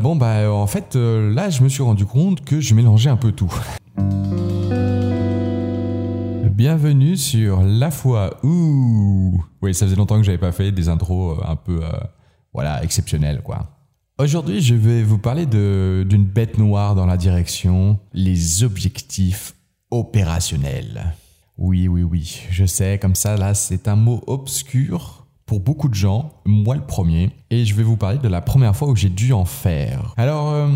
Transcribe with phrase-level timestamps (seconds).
[0.00, 3.16] bon, bah, en fait, euh, là, je me suis rendu compte que je mélangeais un
[3.16, 3.52] peu tout.
[6.50, 11.38] Bienvenue sur La Foi Ouh Oui, ça faisait longtemps que j'avais pas fait des intros
[11.38, 11.88] euh, un peu, euh,
[12.52, 13.68] voilà, exceptionnelles, quoi.
[14.18, 19.54] Aujourd'hui, je vais vous parler de- d'une bête noire dans la direction, les objectifs
[19.90, 21.14] opérationnels.
[21.58, 25.21] Oui, oui, oui, je sais, comme ça, là, c'est un mot obscur
[25.52, 28.74] pour beaucoup de gens, moi le premier, et je vais vous parler de la première
[28.74, 30.14] fois où j'ai dû en faire.
[30.16, 30.66] Alors, euh,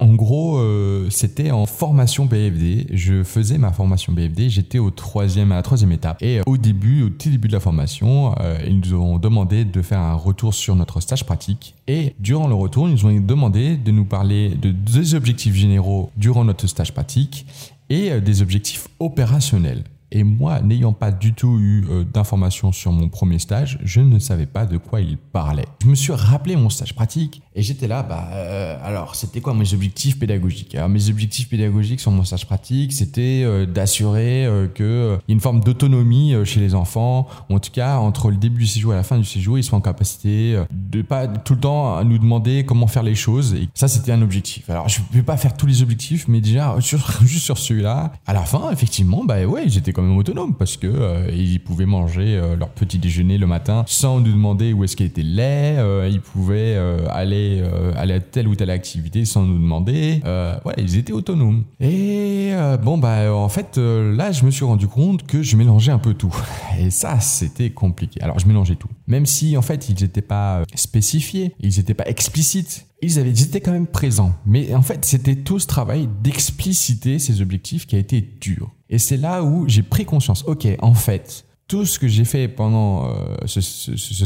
[0.00, 2.88] en gros, euh, c'était en formation BFD.
[2.92, 4.50] Je faisais ma formation BFD.
[4.50, 6.20] J'étais au troisième, à la troisième étape.
[6.20, 9.82] Et au début, au tout début de la formation, euh, ils nous ont demandé de
[9.82, 11.76] faire un retour sur notre stage pratique.
[11.86, 16.10] Et durant le retour, ils nous ont demandé de nous parler de deux objectifs généraux
[16.16, 17.46] durant notre stage pratique
[17.88, 19.84] et des objectifs opérationnels.
[20.10, 24.18] Et moi, n'ayant pas du tout eu euh, d'informations sur mon premier stage, je ne
[24.18, 25.66] savais pas de quoi il parlait.
[25.82, 29.52] Je me suis rappelé mon stage pratique et j'étais là, bah, euh, alors, c'était quoi
[29.52, 34.68] mes objectifs pédagogiques Alors, mes objectifs pédagogiques sur mon stage pratique, c'était euh, d'assurer euh,
[34.68, 34.86] qu'il
[35.28, 38.60] y ait une forme d'autonomie euh, chez les enfants, en tout cas, entre le début
[38.60, 41.54] du séjour et la fin du séjour, ils soient en capacité euh, de pas tout
[41.54, 43.54] le temps nous demander comment faire les choses.
[43.54, 44.70] Et ça, c'était un objectif.
[44.70, 48.32] Alors, je ne vais pas faire tous les objectifs, mais déjà, juste sur celui-là, à
[48.34, 52.36] la fin, effectivement, bah ouais, j'étais quand même autonome parce que euh, ils pouvaient manger
[52.36, 55.74] euh, leur petit déjeuner le matin sans nous demander où est-ce qu'il était lait.
[55.78, 57.47] euh, ils pouvaient euh, aller, euh,
[57.96, 60.20] aller à telle ou telle activité sans nous demander.
[60.24, 61.64] Euh, ouais, ils étaient autonomes.
[61.80, 65.56] Et euh, bon, bah en fait, euh, là, je me suis rendu compte que je
[65.56, 66.34] mélangeais un peu tout.
[66.78, 68.20] Et ça, c'était compliqué.
[68.22, 68.88] Alors, je mélangeais tout.
[69.06, 72.86] Même si, en fait, ils n'étaient pas spécifiés, ils n'étaient pas explicites.
[73.00, 74.32] Ils, avaient, ils étaient quand même présents.
[74.44, 78.72] Mais en fait, c'était tout ce travail d'expliciter ces objectifs qui a été dur.
[78.90, 80.44] Et c'est là où j'ai pris conscience.
[80.46, 83.60] Ok, en fait, tout ce que j'ai fait pendant euh, ce,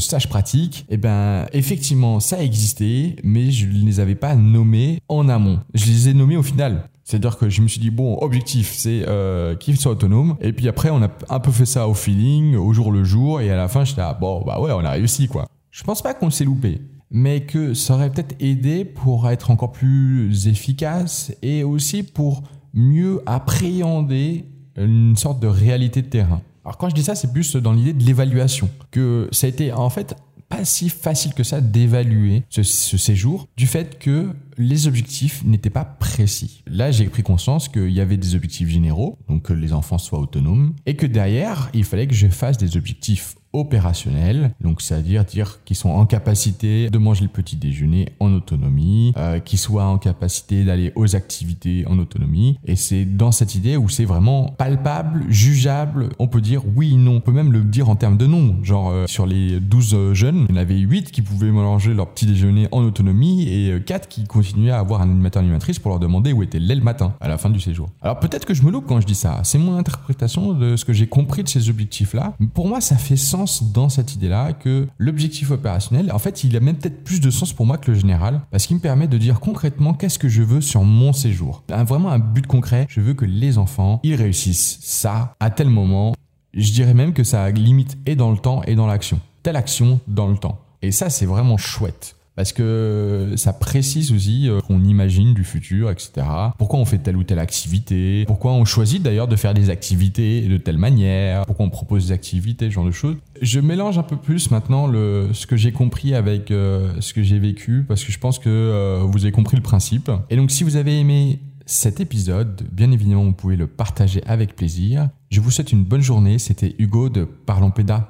[0.00, 5.28] stage pratique, eh ben, effectivement, ça existait, mais je ne les avais pas nommés en
[5.28, 5.58] amont.
[5.74, 6.88] Je les ai nommés au final.
[7.02, 10.36] C'est-à-dire que je me suis dit, bon, objectif, c'est euh, qu'il soit autonome.
[10.40, 13.40] Et puis après, on a un peu fait ça au feeling, au jour le jour.
[13.40, 15.46] Et à la fin, j'étais, ah, bon, bah ouais, on a réussi, quoi.
[15.72, 16.80] Je pense pas qu'on s'est loupé.
[17.10, 23.20] Mais que ça aurait peut-être aidé pour être encore plus efficace et aussi pour mieux
[23.26, 26.40] appréhender une sorte de réalité de terrain.
[26.64, 28.70] Alors quand je dis ça, c'est plus dans l'idée de l'évaluation.
[28.90, 30.16] Que ça a été en fait
[30.48, 35.70] pas si facile que ça d'évaluer ce, ce séjour du fait que les objectifs n'étaient
[35.70, 36.62] pas précis.
[36.66, 40.18] Là, j'ai pris conscience qu'il y avait des objectifs généraux, donc que les enfants soient
[40.18, 45.60] autonomes, et que derrière, il fallait que je fasse des objectifs opérationnels, donc c'est-à-dire dire
[45.64, 49.98] qu'ils sont en capacité de manger le petit déjeuner en autonomie, euh, qu'ils soient en
[49.98, 55.24] capacité d'aller aux activités en autonomie, et c'est dans cette idée où c'est vraiment palpable,
[55.28, 58.56] jugeable, on peut dire oui, non, on peut même le dire en termes de nom,
[58.62, 62.10] genre euh, sur les 12 jeunes, il y en avait 8 qui pouvaient manger leur
[62.12, 66.00] petit déjeuner en autonomie et 4 qui continuaient à avoir un animateur animatrice pour leur
[66.00, 67.88] demander où était lait le matin à la fin du séjour.
[68.02, 70.84] Alors peut-être que je me loupe quand je dis ça, c'est mon interprétation de ce
[70.84, 72.34] que j'ai compris de ces objectifs-là.
[72.54, 76.60] Pour moi, ça fait sens dans cette idée-là que l'objectif opérationnel, en fait, il a
[76.60, 79.16] même peut-être plus de sens pour moi que le général, parce qu'il me permet de
[79.18, 81.62] dire concrètement qu'est-ce que je veux sur mon séjour.
[81.70, 85.68] Un- vraiment un but concret, je veux que les enfants, ils réussissent ça à tel
[85.68, 86.14] moment.
[86.54, 89.20] Je dirais même que ça limite et dans le temps et dans l'action.
[89.42, 90.58] Telle action dans le temps.
[90.82, 92.16] Et ça, c'est vraiment chouette.
[92.34, 96.26] Parce que ça précise aussi euh, qu'on imagine du futur, etc.
[96.56, 98.24] Pourquoi on fait telle ou telle activité?
[98.26, 101.44] Pourquoi on choisit d'ailleurs de faire des activités de telle manière?
[101.44, 103.16] Pourquoi on propose des activités, ce genre de choses?
[103.40, 107.22] Je mélange un peu plus maintenant le, ce que j'ai compris avec euh, ce que
[107.22, 110.10] j'ai vécu, parce que je pense que euh, vous avez compris le principe.
[110.30, 114.56] Et donc si vous avez aimé cet épisode, bien évidemment, vous pouvez le partager avec
[114.56, 115.08] plaisir.
[115.30, 116.38] Je vous souhaite une bonne journée.
[116.38, 118.08] C'était Hugo de Parlons Pédas.